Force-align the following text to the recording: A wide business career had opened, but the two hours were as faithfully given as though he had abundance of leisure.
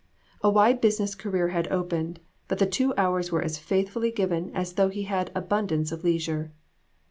A 0.41 0.49
wide 0.49 0.81
business 0.81 1.13
career 1.13 1.49
had 1.49 1.67
opened, 1.71 2.19
but 2.47 2.57
the 2.57 2.65
two 2.65 2.91
hours 2.97 3.31
were 3.31 3.43
as 3.43 3.59
faithfully 3.59 4.09
given 4.09 4.49
as 4.55 4.73
though 4.73 4.89
he 4.89 5.03
had 5.03 5.31
abundance 5.35 5.91
of 5.91 6.03
leisure. 6.03 6.51